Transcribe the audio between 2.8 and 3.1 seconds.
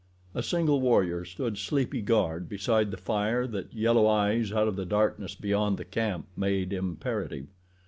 the